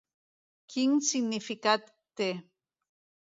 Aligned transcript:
Quin 0.73 0.95
significat 1.07 1.85
t 2.21 2.31